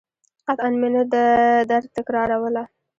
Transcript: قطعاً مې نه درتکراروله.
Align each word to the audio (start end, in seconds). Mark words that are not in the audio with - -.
قطعاً 0.47 0.69
مې 0.81 0.89
نه 0.95 1.03
درتکراروله. 1.69 2.63